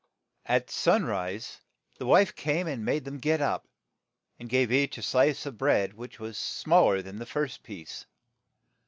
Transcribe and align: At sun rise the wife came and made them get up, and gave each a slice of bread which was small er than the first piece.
At 0.47 0.71
sun 0.71 1.05
rise 1.05 1.61
the 1.99 2.07
wife 2.07 2.33
came 2.33 2.65
and 2.65 2.83
made 2.83 3.05
them 3.05 3.19
get 3.19 3.39
up, 3.39 3.67
and 4.39 4.49
gave 4.49 4.71
each 4.71 4.97
a 4.97 5.03
slice 5.03 5.45
of 5.45 5.59
bread 5.59 5.93
which 5.93 6.19
was 6.19 6.39
small 6.39 6.89
er 6.89 7.03
than 7.03 7.17
the 7.19 7.27
first 7.27 7.61
piece. 7.61 8.07